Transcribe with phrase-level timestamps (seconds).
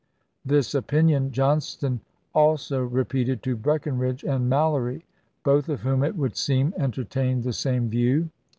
[0.43, 2.01] This opinion Johnston
[2.33, 5.05] also repeated to Breckinridge and Mallory,
[5.43, 8.31] both of whom, it would seem, entertained the same view.